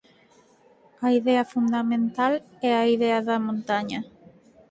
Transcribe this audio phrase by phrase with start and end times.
[1.05, 2.33] A idea fundamental
[2.69, 3.99] é a idea da montaña.